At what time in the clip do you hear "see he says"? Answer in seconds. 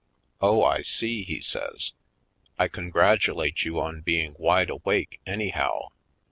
0.81-1.91